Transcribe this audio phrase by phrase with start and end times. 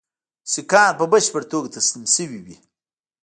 [0.51, 2.57] سیکهان په بشپړه توګه تسلیم شوي وي.